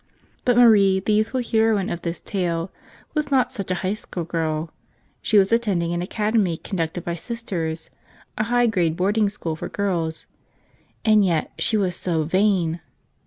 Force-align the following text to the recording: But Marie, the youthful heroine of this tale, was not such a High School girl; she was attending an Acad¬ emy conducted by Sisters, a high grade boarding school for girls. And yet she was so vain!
But 0.45 0.57
Marie, 0.57 0.99
the 0.99 1.13
youthful 1.13 1.43
heroine 1.43 1.91
of 1.91 2.01
this 2.01 2.21
tale, 2.21 2.71
was 3.13 3.29
not 3.29 3.51
such 3.51 3.69
a 3.69 3.75
High 3.85 3.93
School 3.93 4.23
girl; 4.23 4.71
she 5.21 5.37
was 5.37 5.51
attending 5.51 5.93
an 5.93 6.01
Acad¬ 6.01 6.33
emy 6.33 6.57
conducted 6.63 7.05
by 7.05 7.13
Sisters, 7.13 7.91
a 8.35 8.45
high 8.45 8.65
grade 8.65 8.97
boarding 8.97 9.29
school 9.29 9.55
for 9.55 9.69
girls. 9.69 10.25
And 11.05 11.23
yet 11.23 11.51
she 11.59 11.77
was 11.77 11.95
so 11.95 12.23
vain! 12.23 12.79